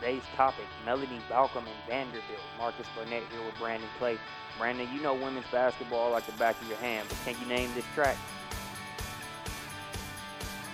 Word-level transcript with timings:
today's 0.00 0.22
topic, 0.34 0.64
Melanie 0.86 1.20
Balcomb 1.28 1.58
and 1.58 1.88
Vanderbilt. 1.88 2.24
Marques 2.58 2.86
Burnett 2.96 3.22
here 3.30 3.44
with 3.44 3.56
Brandon 3.58 3.88
Clay. 3.98 4.16
Brandon, 4.58 4.88
you 4.94 5.00
know 5.02 5.14
women's 5.14 5.46
basketball 5.52 6.10
like 6.10 6.24
the 6.26 6.32
back 6.32 6.60
of 6.60 6.68
your 6.68 6.78
hand, 6.78 7.06
but 7.08 7.18
can 7.24 7.40
you 7.40 7.46
name 7.54 7.70
this 7.74 7.84
track? 7.94 8.16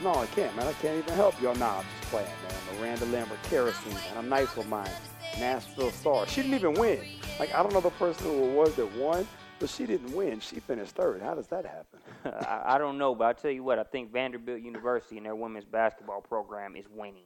No, 0.03 0.15
I 0.15 0.27
can't, 0.27 0.55
man. 0.55 0.67
I 0.67 0.73
can't 0.75 0.99
even 0.99 1.15
help 1.15 1.41
you. 1.41 1.49
Oh, 1.49 1.55
no, 1.55 1.67
I'm 1.67 1.85
just 1.99 2.11
playing, 2.11 2.27
man. 2.27 2.81
Miranda 2.81 3.07
Lambert, 3.07 3.43
Kerosene, 3.45 3.95
man. 3.95 4.19
I'm 4.19 4.29
nice 4.29 4.55
with 4.55 4.69
mine. 4.69 4.91
Nashville 5.39 5.91
Star. 5.91 6.27
She 6.27 6.43
didn't 6.43 6.55
even 6.55 6.75
win. 6.75 7.01
Like, 7.41 7.55
I 7.55 7.63
don't 7.63 7.73
know 7.73 7.81
the 7.81 7.91
person 7.91 8.27
who 8.27 8.45
it 8.45 8.53
was 8.53 8.75
that 8.77 8.95
won, 8.97 9.27
but 9.59 9.71
she 9.71 9.87
didn't 9.87 10.15
win. 10.15 10.39
She 10.41 10.61
finished 10.61 10.93
third. 10.93 11.23
How 11.23 11.35
does 11.35 11.47
that 11.49 11.65
happen? 11.65 12.01
I, 12.47 12.75
I 12.75 12.79
don't 12.79 12.99
know, 12.99 13.15
but 13.15 13.25
I'll 13.25 13.35
tell 13.35 13.51
you 13.51 13.65
what, 13.65 13.79
I 13.79 13.85
think 13.85 14.13
Vanderbilt 14.13 14.61
University 14.61 15.17
and 15.17 15.25
their 15.25 15.35
women's 15.35 15.65
basketball 15.65 16.21
program 16.21 16.77
is 16.77 16.85
winning. 16.95 17.25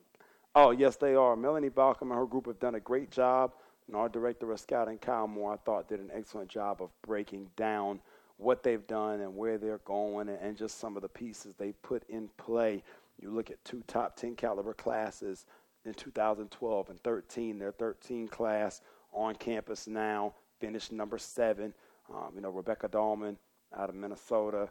Oh, 0.55 0.73
yes, 0.73 0.97
they 0.97 1.15
are. 1.15 1.37
Melanie 1.37 1.71
Balcomb 1.71 2.11
and 2.11 2.19
her 2.19 2.27
group 2.27 2.47
have 2.47 2.59
done 2.59 2.75
a 2.75 2.81
great 2.81 3.11
job. 3.11 3.53
And 3.87 3.97
our 3.97 4.09
director 4.09 4.51
of 4.51 4.61
scouting, 4.61 4.99
Kyle 4.99 5.29
Moore, 5.29 5.53
I 5.53 5.57
thought 5.57 5.89
did 5.89 6.01
an 6.01 6.11
excellent 6.13 6.49
job 6.49 6.81
of 6.81 6.91
breaking 7.03 7.49
down 7.57 8.01
what 8.37 8.63
they've 8.63 8.87
done 8.87 9.21
and 9.21 9.37
where 9.37 9.59
they're 9.59 9.81
going 9.85 10.29
and, 10.29 10.39
and 10.41 10.57
just 10.57 10.79
some 10.79 10.97
of 10.97 11.03
the 11.03 11.09
pieces 11.09 11.55
they 11.55 11.73
put 11.83 12.03
in 12.09 12.29
play. 12.37 12.83
You 13.21 13.31
look 13.31 13.51
at 13.51 13.63
two 13.65 13.83
top 13.87 14.17
10 14.17 14.35
caliber 14.35 14.73
classes 14.75 15.47
in 15.85 15.95
2012 15.95 16.91
and 16.91 17.01
13. 17.03 17.59
Their 17.59 17.73
13 17.73 18.29
class 18.29 18.81
on 19.13 19.35
campus 19.35 19.87
now, 19.87 20.35
finished 20.59 20.93
number 20.93 21.19
seven. 21.19 21.75
Um, 22.13 22.33
you 22.35 22.41
know, 22.41 22.51
Rebekah 22.51 22.89
Dahlman 22.89 23.37
out 23.77 23.89
of 23.89 23.95
Minnesota. 23.95 24.71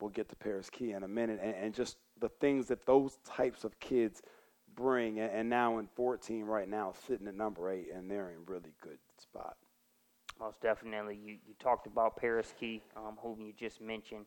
We'll 0.00 0.10
get 0.10 0.28
to 0.28 0.36
Paris 0.36 0.70
Key 0.70 0.92
in 0.92 1.02
a 1.02 1.08
minute. 1.08 1.40
And, 1.42 1.54
and 1.54 1.74
just 1.74 1.96
the 2.20 2.28
things 2.28 2.66
that 2.68 2.84
those 2.84 3.18
types 3.24 3.64
of 3.64 3.78
kids 3.80 4.22
bring. 4.78 5.18
And, 5.18 5.30
and 5.32 5.48
now 5.48 5.78
in 5.78 5.88
14 5.94 6.44
right 6.44 6.68
now, 6.68 6.94
sitting 7.06 7.26
at 7.26 7.34
number 7.34 7.70
eight, 7.70 7.88
and 7.94 8.10
they're 8.10 8.30
in 8.30 8.44
really 8.46 8.72
good 8.80 8.98
spot. 9.20 9.56
Most 10.40 10.60
definitely. 10.60 11.18
You, 11.22 11.32
you 11.46 11.54
talked 11.58 11.86
about 11.86 12.16
Paris 12.16 12.54
Key, 12.58 12.82
um, 12.96 13.18
whom 13.20 13.40
you 13.40 13.52
just 13.58 13.80
mentioned. 13.80 14.26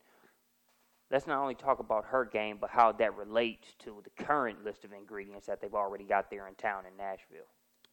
Let's 1.09 1.27
not 1.27 1.41
only 1.41 1.55
talk 1.55 1.80
about 1.80 2.05
her 2.05 2.25
game, 2.25 2.58
but 2.59 2.69
how 2.69 2.91
that 2.93 3.16
relates 3.16 3.75
to 3.80 4.02
the 4.03 4.23
current 4.23 4.63
list 4.63 4.83
of 4.83 4.93
ingredients 4.93 5.45
that 5.47 5.61
they've 5.61 5.73
already 5.73 6.05
got 6.05 6.30
there 6.30 6.47
in 6.47 6.55
town 6.55 6.83
in 6.89 6.95
Nashville. 6.97 7.47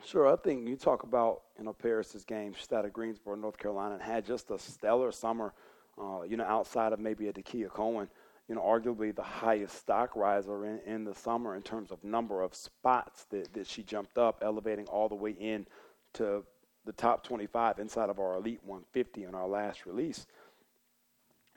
Sure, 0.05 0.33
I 0.33 0.37
think 0.37 0.69
you 0.69 0.77
talk 0.77 1.03
about 1.03 1.43
you 1.59 1.65
know 1.65 1.73
Paris's 1.73 2.25
game. 2.25 2.55
She's 2.57 2.73
out 2.73 2.85
of 2.85 2.93
Greensboro, 2.93 3.35
North 3.35 3.59
Carolina, 3.59 3.95
and 3.95 4.03
had 4.03 4.25
just 4.25 4.51
a 4.51 4.59
stellar 4.59 5.11
summer. 5.11 5.53
Uh, 6.01 6.23
you 6.23 6.37
know, 6.37 6.45
outside 6.45 6.93
of 6.93 7.01
maybe 7.01 7.27
a 7.27 7.33
Dakia 7.33 7.69
Cohen, 7.69 8.09
you 8.49 8.55
know, 8.55 8.63
arguably 8.63 9.15
the 9.15 9.23
highest 9.23 9.77
stock 9.77 10.17
riser 10.17 10.65
in, 10.65 10.81
in 10.87 11.05
the 11.05 11.15
summer 11.15 11.55
in 11.55 11.63
terms 11.63 11.91
of 11.91 12.03
number 12.03 12.43
of 12.43 12.55
spots 12.55 13.27
that, 13.31 13.53
that 13.53 13.67
she 13.67 13.83
jumped 13.83 14.17
up, 14.17 14.43
elevating 14.43 14.87
all 14.87 15.09
the 15.09 15.15
way 15.15 15.33
in 15.33 15.67
to 16.15 16.43
the 16.87 16.93
top 16.93 17.23
25 17.23 17.79
inside 17.79 18.09
of 18.09 18.19
our 18.19 18.37
Elite 18.37 18.61
150 18.65 19.25
in 19.25 19.35
our 19.35 19.47
last 19.47 19.85
release. 19.85 20.27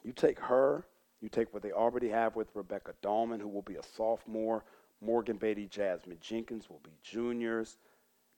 You 0.04 0.12
take 0.12 0.40
her, 0.40 0.86
you 1.22 1.30
take 1.30 1.54
what 1.54 1.64
they 1.64 1.72
already 1.72 2.10
have 2.10 2.36
with 2.36 2.50
Rebekah 2.54 2.96
Dahlman, 3.02 3.40
who 3.40 3.48
will 3.48 3.62
be 3.62 3.76
a 3.76 3.84
sophomore, 3.96 4.66
Morgan 5.00 5.38
Beatty, 5.38 5.68
Jasmine 5.68 6.18
Jenkins 6.20 6.70
will 6.70 6.82
be 6.84 6.92
juniors. 7.02 7.78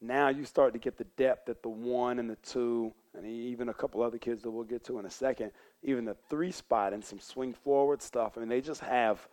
Now 0.04 0.28
you 0.28 0.44
start 0.44 0.73
to 0.73 0.80
get 0.80 0.98
the 0.98 1.06
depth 1.16 1.48
at 1.48 1.64
the 1.64 1.70
one 1.70 2.20
and 2.20 2.30
the 2.30 2.36
two, 2.36 2.92
and 3.16 3.26
even 3.26 3.70
a 3.70 3.73
couple 3.73 4.04
other 4.04 4.18
kids 4.18 4.44
that 4.44 4.52
we'll 4.52 4.66
get 4.66 4.84
to 4.86 5.00
in 5.00 5.06
a 5.06 5.10
second, 5.10 5.52
even 5.82 6.04
the 6.04 6.18
three 6.30 6.52
spot 6.52 6.92
and 6.92 7.04
some 7.04 7.22
swing 7.22 7.54
forward 7.54 8.02
stuff. 8.02 8.34
I 8.36 8.42
mean, 8.42 8.50
they 8.50 8.60
just 8.60 8.82
have 8.82 9.26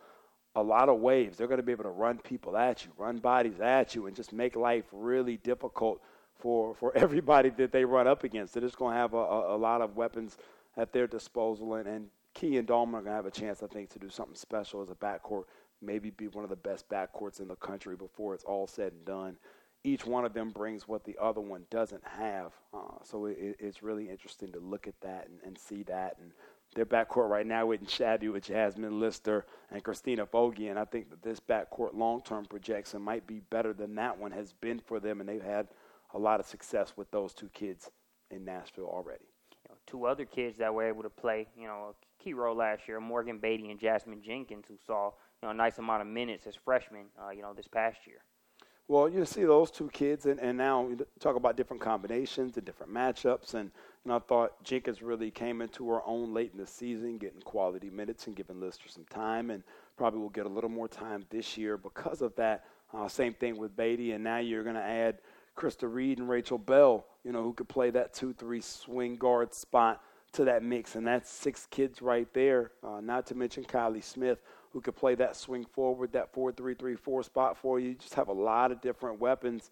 a 0.55 0.63
lot 0.63 0.87
of 0.87 0.99
waves. 0.99 1.37
They're 1.37 1.47
going 1.47 1.59
to 1.59 1.63
be 1.63 1.73
able 1.73 1.83
to 1.83 1.89
run 1.89 2.19
people 2.19 2.55
at 2.55 2.85
you, 2.85 2.91
run 2.97 3.17
bodies 3.17 3.59
at 3.59 3.95
you, 3.95 4.07
and 4.07 4.15
just 4.15 4.31
make 4.31 4.55
life 4.55 4.85
really 4.93 5.35
difficult 5.35 6.01
for, 6.39 6.73
for 6.73 6.95
everybody 6.95 7.49
that 7.49 7.73
they 7.73 7.83
run 7.83 8.07
up 8.07 8.23
against. 8.23 8.53
They're 8.53 8.63
just 8.63 8.77
going 8.77 8.93
to 8.93 8.99
have 8.99 9.13
a, 9.13 9.17
a, 9.17 9.55
a, 9.55 9.57
lot 9.57 9.81
of 9.81 9.97
weapons 9.97 10.37
at 10.77 10.93
their 10.93 11.05
disposal, 11.05 11.73
and, 11.75 11.87
and 11.87 12.07
Key 12.33 12.57
and 12.57 12.65
Dahlman 12.65 12.93
are 12.93 13.01
going 13.01 13.05
to 13.07 13.11
have 13.11 13.25
a 13.25 13.31
chance, 13.31 13.61
I 13.61 13.67
think, 13.67 13.89
to 13.89 13.99
do 13.99 14.09
something 14.09 14.35
special 14.35 14.81
as 14.81 14.89
a 14.89 14.95
backcourt, 14.95 15.43
maybe 15.81 16.11
be 16.11 16.29
one 16.29 16.45
of 16.45 16.49
the 16.49 16.55
best 16.55 16.87
backcourts 16.87 17.41
in 17.41 17.49
the 17.49 17.55
country 17.57 17.97
before 17.97 18.33
it's 18.33 18.45
all 18.45 18.67
said 18.67 18.93
and 18.93 19.03
done. 19.03 19.37
Each 19.83 20.05
one 20.05 20.25
of 20.25 20.33
them 20.33 20.51
brings 20.51 20.87
what 20.87 21.03
the 21.03 21.17
other 21.19 21.41
one 21.41 21.65
doesn't 21.71 22.05
have, 22.05 22.51
uh, 22.73 23.03
so 23.03 23.25
it, 23.25 23.57
it's 23.59 23.81
really 23.81 24.09
interesting 24.09 24.51
to 24.51 24.59
look 24.59 24.87
at 24.87 24.99
that 25.01 25.27
and, 25.27 25.39
and 25.43 25.57
see 25.57 25.83
that. 25.83 26.17
And 26.21 26.31
their 26.75 26.85
backcourt 26.85 27.29
right 27.29 27.47
now 27.47 27.65
with 27.65 27.85
Shadu 27.87 28.33
with 28.33 28.43
Jasmine 28.43 28.99
Lister 28.99 29.45
and 29.71 29.83
Christina 29.83 30.25
Foggie, 30.25 30.67
and 30.67 30.77
I 30.77 30.85
think 30.85 31.09
that 31.09 31.23
this 31.23 31.39
backcourt 31.39 31.95
long-term 31.95 32.45
projection 32.45 33.01
might 33.01 33.25
be 33.25 33.39
better 33.49 33.73
than 33.73 33.95
that 33.95 34.19
one 34.19 34.31
has 34.31 34.53
been 34.53 34.79
for 34.79 34.99
them, 34.99 35.19
and 35.19 35.27
they've 35.27 35.41
had– 35.41 35.67
a 36.13 36.19
lot 36.19 36.39
of 36.39 36.45
success 36.45 36.93
with 36.95 37.09
those 37.11 37.33
two 37.33 37.49
kids 37.49 37.89
in 38.29 38.45
Nashville 38.45 38.85
already. 38.85 39.25
You 39.51 39.69
know, 39.69 39.77
two 39.87 40.05
other 40.05 40.25
kids 40.25 40.57
that 40.57 40.73
were 40.73 40.87
able 40.87 41.03
to 41.03 41.09
play, 41.09 41.47
you 41.57 41.67
know, 41.67 41.93
a 41.93 42.23
key 42.23 42.33
role 42.33 42.55
last 42.55 42.87
year, 42.87 42.99
Morgan 42.99 43.39
Beatty 43.39 43.71
and 43.71 43.79
Jasmine 43.79 44.21
Jenkins, 44.21 44.65
who 44.67 44.77
saw 44.85 45.05
you 45.05 45.47
know 45.47 45.49
a 45.49 45.53
nice 45.53 45.77
amount 45.77 46.01
of 46.01 46.07
minutes 46.07 46.47
as 46.47 46.55
freshmen, 46.55 47.05
uh, 47.21 47.29
you 47.29 47.41
know, 47.41 47.53
this 47.53 47.67
past 47.67 47.99
year. 48.05 48.23
Well, 48.87 49.07
you 49.07 49.23
see 49.25 49.43
those 49.43 49.71
two 49.71 49.89
kids, 49.93 50.25
and, 50.25 50.39
and 50.39 50.57
now 50.57 50.81
we 50.81 50.97
talk 51.19 51.37
about 51.37 51.55
different 51.55 51.81
combinations 51.81 52.57
and 52.57 52.65
different 52.65 52.93
matchups. 52.93 53.53
And 53.53 53.71
know, 54.05 54.15
I 54.15 54.19
thought 54.19 54.63
Jenkins 54.63 55.01
really 55.01 55.31
came 55.31 55.61
into 55.61 55.87
her 55.89 56.01
own 56.05 56.33
late 56.33 56.51
in 56.53 56.59
the 56.59 56.67
season, 56.67 57.17
getting 57.17 57.41
quality 57.41 57.89
minutes 57.89 58.27
and 58.27 58.35
giving 58.35 58.59
Lister 58.59 58.89
some 58.89 59.05
time, 59.05 59.49
and 59.49 59.63
probably 59.97 60.19
will 60.19 60.29
get 60.29 60.45
a 60.45 60.49
little 60.49 60.69
more 60.69 60.87
time 60.87 61.25
this 61.29 61.57
year 61.57 61.77
because 61.77 62.21
of 62.21 62.35
that. 62.35 62.65
Uh, 62.93 63.07
same 63.07 63.33
thing 63.33 63.57
with 63.57 63.75
Beatty, 63.77 64.11
and 64.11 64.23
now 64.23 64.39
you're 64.39 64.63
going 64.63 64.75
to 64.75 64.81
add 64.81 65.19
Krista 65.55 65.91
Reed 65.91 66.17
and 66.17 66.27
Rachel 66.27 66.57
Bell, 66.57 67.05
you 67.23 67.31
know, 67.31 67.41
who 67.41 67.53
could 67.53 67.69
play 67.69 67.89
that 67.91 68.13
2 68.13 68.33
3 68.33 68.59
swing 68.59 69.15
guard 69.15 69.53
spot 69.53 70.01
to 70.33 70.45
that 70.45 70.63
mix. 70.63 70.95
And 70.95 71.05
that's 71.05 71.29
six 71.29 71.67
kids 71.69 72.01
right 72.01 72.27
there, 72.33 72.71
uh, 72.83 73.01
not 73.01 73.25
to 73.27 73.35
mention 73.35 73.63
Kylie 73.63 74.03
Smith, 74.03 74.41
who 74.71 74.81
could 74.81 74.95
play 74.95 75.15
that 75.15 75.35
swing 75.35 75.65
forward, 75.65 76.13
that 76.13 76.33
4 76.33 76.51
3 76.51 76.73
3 76.73 76.95
4 76.95 77.23
spot 77.23 77.57
for 77.57 77.79
you. 77.79 77.89
You 77.89 77.95
just 77.95 78.13
have 78.13 78.29
a 78.29 78.33
lot 78.33 78.71
of 78.71 78.81
different 78.81 79.19
weapons. 79.19 79.69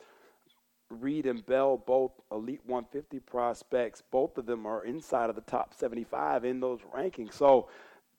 Reed 0.89 1.27
and 1.27 1.45
Bell, 1.45 1.77
both 1.77 2.11
elite 2.31 2.61
150 2.65 3.19
prospects, 3.19 4.01
both 4.09 4.37
of 4.39 4.47
them 4.47 4.65
are 4.65 4.83
inside 4.83 5.29
of 5.29 5.35
the 5.35 5.41
top 5.41 5.73
75 5.75 6.45
in 6.45 6.59
those 6.59 6.79
rankings. 6.95 7.33
So 7.33 7.69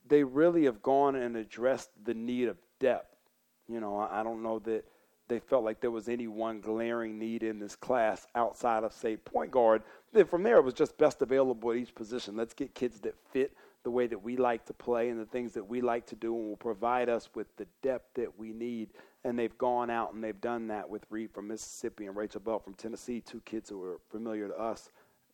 they 0.08 0.22
really 0.22 0.64
have 0.64 0.80
gone 0.80 1.16
and 1.16 1.36
addressed 1.36 1.90
the 2.04 2.14
need 2.14 2.48
of 2.48 2.56
depth. 2.78 3.16
You 3.68 3.80
know, 3.80 3.98
I 3.98 4.22
don't 4.22 4.42
know 4.42 4.60
that 4.60 4.84
they 5.30 5.38
felt 5.38 5.64
like 5.64 5.80
there 5.80 5.92
was 5.92 6.08
any 6.08 6.26
one 6.26 6.60
glaring 6.60 7.18
need 7.18 7.44
in 7.44 7.60
this 7.60 7.76
class 7.76 8.26
outside 8.34 8.82
of, 8.82 8.92
say, 8.92 9.16
point 9.16 9.52
guard. 9.52 9.82
Then 10.12 10.26
from 10.26 10.42
there, 10.42 10.56
it 10.56 10.64
was 10.64 10.74
just 10.74 10.98
best 10.98 11.22
available 11.22 11.70
at 11.70 11.76
each 11.76 11.94
position. 11.94 12.36
Let's 12.36 12.52
get 12.52 12.74
kids 12.74 12.98
that 13.00 13.14
fit 13.32 13.56
the 13.84 13.90
way 13.90 14.08
that 14.08 14.22
we 14.22 14.36
like 14.36 14.66
to 14.66 14.74
play 14.74 15.08
and 15.08 15.18
the 15.18 15.24
things 15.24 15.52
that 15.54 15.66
we 15.66 15.80
like 15.80 16.04
to 16.06 16.16
do 16.16 16.36
and 16.36 16.48
will 16.48 16.56
provide 16.56 17.08
us 17.08 17.30
with 17.34 17.46
the 17.56 17.66
depth 17.80 18.12
that 18.14 18.38
we 18.38 18.52
need. 18.52 18.90
And 19.24 19.38
they've 19.38 19.56
gone 19.56 19.88
out 19.88 20.12
and 20.12 20.22
they've 20.22 20.40
done 20.40 20.66
that 20.66 20.90
with 20.90 21.06
Reed 21.10 21.30
from 21.30 21.46
Mississippi 21.46 22.06
and 22.06 22.16
Rachel 22.16 22.40
Bell 22.40 22.58
from 22.58 22.74
Tennessee, 22.74 23.20
two 23.20 23.40
kids 23.44 23.70
who 23.70 23.82
are 23.84 24.00
familiar 24.10 24.48
to 24.48 24.58
us, 24.58 24.90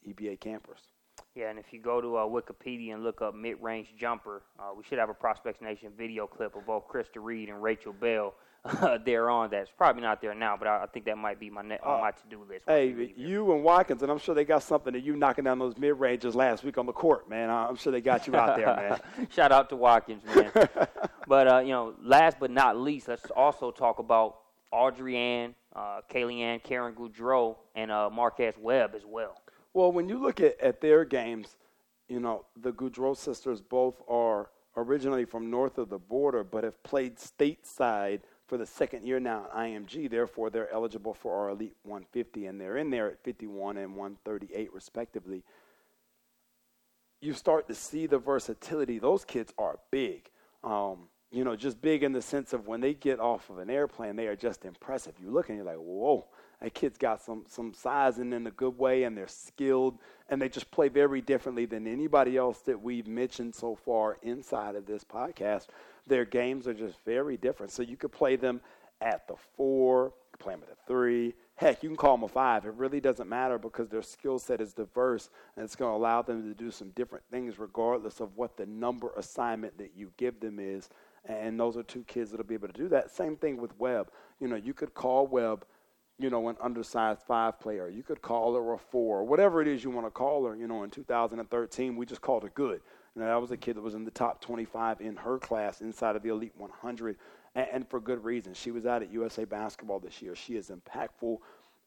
EBA 0.06 0.38
campers. 0.38 0.88
Yeah, 1.34 1.48
and 1.48 1.58
if 1.58 1.72
you 1.72 1.80
go 1.80 2.02
to 2.02 2.16
uh, 2.16 2.26
Wikipedia 2.26 2.92
and 2.92 3.02
look 3.02 3.22
up 3.22 3.34
mid-range 3.34 3.94
jumper, 3.98 4.42
uh, 4.58 4.74
we 4.76 4.84
should 4.84 4.98
have 4.98 5.08
a 5.08 5.14
Prospects 5.14 5.62
Nation 5.62 5.90
video 5.96 6.26
clip 6.26 6.54
of 6.54 6.66
both 6.66 6.86
Krista 6.86 7.22
Reed 7.22 7.48
and 7.48 7.62
Rachel 7.62 7.94
Bell 7.94 8.34
uh, 8.80 8.98
there 9.04 9.30
on 9.30 9.50
that's 9.50 9.70
probably 9.70 10.02
not 10.02 10.20
there 10.20 10.34
now, 10.34 10.56
but 10.56 10.66
I, 10.66 10.82
I 10.84 10.86
think 10.86 11.04
that 11.06 11.18
might 11.18 11.38
be 11.38 11.50
my 11.50 11.62
ne- 11.62 11.78
on 11.78 11.98
uh, 11.98 12.00
my 12.00 12.10
to-do 12.10 12.44
list. 12.48 12.64
Hey, 12.66 13.12
you 13.16 13.52
and 13.52 13.62
Watkins, 13.62 14.02
and 14.02 14.10
I'm 14.10 14.18
sure 14.18 14.34
they 14.34 14.44
got 14.44 14.62
something 14.62 14.92
that 14.92 15.02
you 15.02 15.16
knocking 15.16 15.44
down 15.44 15.58
those 15.58 15.76
mid 15.76 15.98
ranges 15.98 16.34
last 16.34 16.64
week 16.64 16.78
on 16.78 16.86
the 16.86 16.92
court, 16.92 17.28
man. 17.28 17.50
I'm 17.50 17.76
sure 17.76 17.92
they 17.92 18.00
got 18.00 18.26
you 18.26 18.34
out 18.36 18.56
there, 18.56 18.66
man. 18.66 19.28
Shout 19.30 19.52
out 19.52 19.68
to 19.70 19.76
Watkins, 19.76 20.22
man. 20.34 20.50
but 21.28 21.48
uh, 21.48 21.58
you 21.60 21.70
know, 21.70 21.94
last 22.02 22.38
but 22.40 22.50
not 22.50 22.76
least, 22.76 23.08
let's 23.08 23.30
also 23.30 23.70
talk 23.70 23.98
about 23.98 24.38
Audrey 24.72 25.16
Ann, 25.16 25.54
uh, 25.74 26.00
Kaylee 26.10 26.40
Ann, 26.40 26.60
Caron 26.60 26.94
Goudreau, 26.94 27.56
and 27.74 27.90
uh, 27.90 28.10
Marquez 28.10 28.54
Webb 28.58 28.94
as 28.94 29.02
well. 29.06 29.40
Well, 29.74 29.92
when 29.92 30.08
you 30.08 30.18
look 30.18 30.40
at, 30.40 30.60
at 30.60 30.80
their 30.80 31.04
games, 31.04 31.56
you 32.08 32.20
know 32.20 32.44
the 32.60 32.72
Goudreau 32.72 33.16
sisters 33.16 33.60
both 33.60 34.02
are 34.08 34.50
originally 34.76 35.24
from 35.24 35.50
north 35.50 35.78
of 35.78 35.88
the 35.88 35.98
border, 35.98 36.44
but 36.44 36.64
have 36.64 36.82
played 36.82 37.16
stateside 37.16 38.20
for 38.46 38.56
the 38.56 38.66
second 38.66 39.04
year 39.06 39.20
now 39.20 39.46
at 39.46 39.56
IMG. 39.56 40.08
Therefore, 40.08 40.50
they're 40.50 40.72
eligible 40.72 41.14
for 41.14 41.34
our 41.36 41.50
Elite 41.50 41.76
150, 41.82 42.46
and 42.46 42.60
they're 42.60 42.76
in 42.76 42.90
there 42.90 43.10
at 43.10 43.22
51 43.22 43.76
and 43.76 43.96
138, 43.96 44.72
respectively. 44.72 45.42
You 47.20 47.32
start 47.32 47.66
to 47.68 47.74
see 47.74 48.06
the 48.06 48.18
versatility. 48.18 48.98
Those 48.98 49.24
kids 49.24 49.52
are 49.58 49.78
big. 49.90 50.30
Um, 50.62 51.08
you 51.30 51.44
know, 51.44 51.56
just 51.56 51.80
big 51.80 52.02
in 52.02 52.12
the 52.12 52.22
sense 52.22 52.52
of 52.52 52.66
when 52.66 52.80
they 52.80 52.94
get 52.94 53.18
off 53.18 53.50
of 53.50 53.58
an 53.58 53.68
airplane, 53.68 54.16
they 54.16 54.26
are 54.26 54.36
just 54.36 54.64
impressive. 54.64 55.14
You 55.20 55.30
look 55.30 55.48
and 55.48 55.56
you're 55.58 55.66
like, 55.66 55.76
whoa, 55.76 56.26
that 56.60 56.74
kid's 56.74 56.98
got 56.98 57.22
some 57.22 57.44
some 57.48 57.74
size 57.74 58.18
and 58.18 58.32
in 58.32 58.46
a 58.46 58.50
good 58.50 58.78
way, 58.78 59.04
and 59.04 59.16
they're 59.16 59.28
skilled, 59.28 59.98
and 60.28 60.40
they 60.40 60.48
just 60.48 60.70
play 60.70 60.88
very 60.88 61.20
differently 61.20 61.66
than 61.66 61.86
anybody 61.86 62.36
else 62.36 62.60
that 62.60 62.80
we've 62.80 63.06
mentioned 63.06 63.54
so 63.54 63.74
far 63.74 64.18
inside 64.22 64.74
of 64.74 64.86
this 64.86 65.04
podcast 65.04 65.66
their 66.06 66.24
games 66.24 66.68
are 66.68 66.74
just 66.74 66.98
very 67.04 67.36
different. 67.36 67.72
So 67.72 67.82
you 67.82 67.96
could 67.96 68.12
play 68.12 68.36
them 68.36 68.60
at 69.00 69.26
the 69.26 69.34
four, 69.56 70.12
play 70.38 70.54
them 70.54 70.62
at 70.62 70.68
the 70.68 70.76
three, 70.86 71.34
Heck, 71.56 71.82
you 71.82 71.88
can 71.88 71.96
call 71.96 72.18
them 72.18 72.24
a 72.24 72.28
five. 72.28 72.66
It 72.66 72.74
really 72.74 73.00
doesn't 73.00 73.30
matter 73.30 73.56
because 73.56 73.88
their 73.88 74.02
skill 74.02 74.38
set 74.38 74.60
is 74.60 74.74
diverse 74.74 75.30
and 75.56 75.64
it's 75.64 75.74
going 75.74 75.90
to 75.90 75.96
allow 75.96 76.20
them 76.20 76.42
to 76.42 76.54
do 76.54 76.70
some 76.70 76.90
different 76.90 77.24
things 77.30 77.58
regardless 77.58 78.20
of 78.20 78.36
what 78.36 78.58
the 78.58 78.66
number 78.66 79.10
assignment 79.16 79.78
that 79.78 79.92
you 79.96 80.12
give 80.18 80.38
them 80.38 80.58
is. 80.60 80.90
And 81.24 81.58
those 81.58 81.78
are 81.78 81.82
two 81.82 82.04
kids 82.04 82.30
that'll 82.30 82.44
be 82.44 82.54
able 82.54 82.68
to 82.68 82.74
do 82.74 82.88
that. 82.88 83.10
Same 83.10 83.36
thing 83.36 83.56
with 83.56 83.76
Webb. 83.78 84.10
You 84.38 84.48
know, 84.48 84.56
you 84.56 84.74
could 84.74 84.92
call 84.92 85.26
Webb, 85.26 85.64
you 86.18 86.30
know, 86.30 86.48
an 86.48 86.56
undersized 86.60 87.22
five 87.22 87.60
player. 87.60 87.88
You 87.88 88.02
could 88.02 88.22
call 88.22 88.54
her 88.54 88.72
a 88.72 88.78
four, 88.78 89.24
whatever 89.24 89.60
it 89.60 89.68
is 89.68 89.84
you 89.84 89.90
want 89.90 90.06
to 90.06 90.10
call 90.10 90.46
her. 90.46 90.56
You 90.56 90.66
know, 90.66 90.82
in 90.82 90.90
2013, 90.90 91.96
we 91.96 92.06
just 92.06 92.22
called 92.22 92.42
her 92.42 92.50
good. 92.54 92.80
You 93.14 93.22
know, 93.22 93.28
that 93.28 93.40
was 93.40 93.50
a 93.50 93.56
kid 93.56 93.76
that 93.76 93.82
was 93.82 93.94
in 93.94 94.04
the 94.04 94.10
top 94.10 94.40
25 94.40 95.00
in 95.00 95.16
her 95.16 95.38
class 95.38 95.80
inside 95.80 96.16
of 96.16 96.22
the 96.22 96.30
Elite 96.30 96.54
100 96.56 97.16
and, 97.54 97.66
and 97.72 97.88
for 97.88 98.00
good 98.00 98.24
reason. 98.24 98.54
She 98.54 98.70
was 98.70 98.86
out 98.86 99.02
at 99.02 99.10
USA 99.10 99.44
Basketball 99.44 100.00
this 100.00 100.22
year. 100.22 100.34
She 100.34 100.56
is 100.56 100.70
impactful 100.70 101.38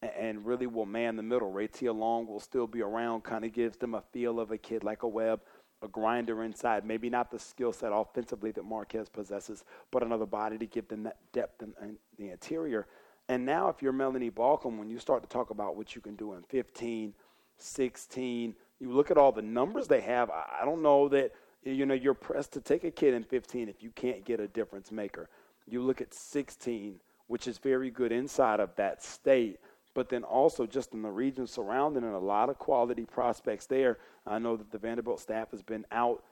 and, 0.02 0.12
and 0.20 0.46
really 0.46 0.68
will 0.68 0.86
man 0.86 1.16
the 1.16 1.24
middle. 1.24 1.52
Raytia 1.52 1.96
Long 1.96 2.28
will 2.28 2.40
still 2.40 2.68
be 2.68 2.82
around, 2.82 3.24
kind 3.24 3.46
of 3.46 3.54
gives 3.54 3.78
them 3.78 3.96
a 3.96 4.02
feel 4.12 4.40
of 4.40 4.52
a 4.52 4.58
kid 4.58 4.84
like 4.84 5.04
a 5.04 5.08
Webb, 5.08 5.42
a 5.82 5.88
grinder 5.88 6.44
inside. 6.44 6.86
Maybe 6.86 7.10
not 7.10 7.32
the 7.32 7.40
skill 7.40 7.72
set 7.72 7.92
offensively 7.94 8.52
that 8.52 8.66
Marquez 8.66 9.10
possesses, 9.10 9.64
but 9.92 10.04
another 10.04 10.26
body 10.26 10.58
to 10.60 10.66
give 10.66 10.88
them 10.88 11.04
that 11.04 11.18
depth 11.32 11.64
in, 11.64 11.74
in 11.82 11.98
the 12.18 12.32
interior. 12.32 12.88
And 13.30 13.46
now, 13.46 13.70
if 13.70 13.84
you're 13.84 13.94
Melanie 13.94 14.32
Balcomb, 14.32 14.80
when 14.80 14.90
you 14.90 14.98
start 14.98 15.22
to 15.22 15.30
talk 15.30 15.52
about 15.52 15.78
what 15.78 15.96
you 15.96 16.02
can 16.02 16.16
do 16.16 16.34
in 16.34 16.42
15, 16.42 17.14
16, 17.58 18.56
you 18.80 18.92
look 18.92 19.12
at 19.12 19.20
all 19.20 19.32
the 19.32 19.44
numbers 19.44 19.88
they 19.88 20.02
have. 20.02 20.32
I 20.32 20.66
don't 20.66 20.82
know 20.82 21.08
that 21.10 21.32
you 21.64 21.86
know 21.86 21.94
you're 21.94 22.16
pressed 22.16 22.54
to 22.54 22.62
take 22.62 22.84
a 22.84 22.92
kid 22.92 23.14
in 23.14 23.24
15 23.24 23.70
if 23.70 23.84
you 23.84 23.92
can't 23.92 24.26
get 24.26 24.40
a 24.40 24.48
difference 24.48 24.92
maker. 24.92 25.30
You 25.68 25.84
look 25.84 26.02
at 26.02 26.12
16, 26.12 26.96
which 27.28 27.48
is 27.48 27.60
very 27.60 27.92
good 27.92 28.12
inside 28.12 28.60
of 28.60 28.76
that 28.78 29.04
state, 29.04 29.60
but 29.94 30.10
then 30.10 30.24
also 30.24 30.66
just 30.66 30.94
in 30.94 31.04
the 31.04 31.12
region 31.12 31.46
surrounding 31.46 32.04
and 32.04 32.16
a 32.16 32.20
lot 32.20 32.50
of 32.50 32.58
quality 32.58 33.06
prospects 33.06 33.68
there. 33.68 34.00
I 34.26 34.40
know 34.40 34.58
that 34.58 34.72
the 34.72 34.80
Vanderbilt 34.80 35.20
staff 35.20 35.52
has 35.52 35.62
been 35.62 35.86
out 35.92 36.24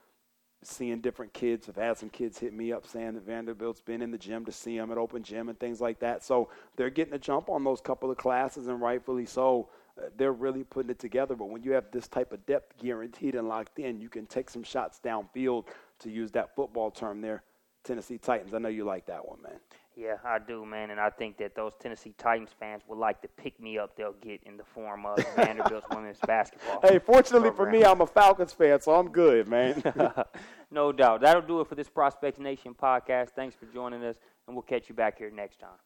seeing 0.63 1.01
different 1.01 1.33
kids. 1.33 1.69
I've 1.69 1.75
had 1.75 1.97
some 1.97 2.09
kids 2.09 2.37
hit 2.37 2.53
me 2.53 2.71
up 2.71 2.85
saying 2.85 3.13
that 3.13 3.25
Vanderbilt's 3.25 3.81
been 3.81 4.01
in 4.01 4.11
the 4.11 4.17
gym 4.17 4.45
to 4.45 4.51
see 4.51 4.77
them 4.77 4.91
at 4.91 4.97
open 4.97 5.23
gym 5.23 5.49
and 5.49 5.59
things 5.59 5.79
like 5.79 5.99
that. 5.99 6.23
So 6.23 6.49
they're 6.75 6.89
getting 6.89 7.13
a 7.13 7.19
jump 7.19 7.49
on 7.49 7.63
those 7.63 7.81
couple 7.81 8.11
of 8.11 8.17
classes, 8.17 8.67
and 8.67 8.81
rightfully 8.81 9.25
so. 9.25 9.69
Uh, 9.97 10.09
they're 10.15 10.33
really 10.33 10.63
putting 10.63 10.91
it 10.91 10.99
together. 10.99 11.35
But 11.35 11.49
when 11.49 11.63
you 11.63 11.71
have 11.71 11.85
this 11.91 12.07
type 12.07 12.31
of 12.31 12.45
depth 12.45 12.77
guaranteed 12.77 13.35
and 13.35 13.47
locked 13.47 13.79
in, 13.79 13.99
you 13.99 14.09
can 14.09 14.25
take 14.25 14.49
some 14.49 14.63
shots 14.63 14.99
downfield, 15.03 15.65
to 15.99 16.11
use 16.11 16.31
that 16.31 16.55
football 16.55 16.91
term 16.91 17.21
there, 17.21 17.43
Tennessee 17.83 18.17
Titans. 18.17 18.53
I 18.53 18.59
know 18.59 18.69
you 18.69 18.83
like 18.83 19.07
that 19.07 19.27
one, 19.27 19.41
man. 19.41 19.59
Yeah, 19.97 20.17
I 20.23 20.37
do, 20.37 20.63
man, 20.63 20.91
and 20.91 20.99
I 20.99 21.09
think 21.09 21.39
that 21.39 21.55
those 21.55 21.73
Tennessee 21.79 22.13
Titans 22.19 22.51
fans 22.59 22.83
would 22.87 22.99
like 22.99 23.19
the 23.23 23.29
pick 23.29 23.59
me 23.59 23.79
up 23.79 23.97
they'll 23.97 24.13
get 24.13 24.41
in 24.45 24.55
the 24.55 24.63
form 24.63 25.07
of 25.07 25.17
Vanderbilt's 25.35 25.87
women's 25.89 26.19
basketball. 26.27 26.81
Hey, 26.83 26.99
fortunately 26.99 27.49
program. 27.49 27.55
for 27.55 27.79
me, 27.79 27.83
I'm 27.83 28.01
a 28.01 28.05
Falcons 28.05 28.53
fan, 28.53 28.79
so 28.79 28.93
I'm 28.93 29.09
good, 29.09 29.47
man. 29.47 29.81
no 30.71 30.91
doubt. 30.91 31.21
That'll 31.21 31.41
do 31.41 31.61
it 31.61 31.67
for 31.67 31.73
this 31.73 31.89
Prospect 31.89 32.37
Nation 32.37 32.75
podcast. 32.79 33.29
Thanks 33.31 33.55
for 33.55 33.65
joining 33.65 34.03
us, 34.03 34.17
and 34.45 34.55
we'll 34.55 34.61
catch 34.61 34.87
you 34.87 34.93
back 34.93 35.17
here 35.17 35.31
next 35.31 35.59
time. 35.59 35.79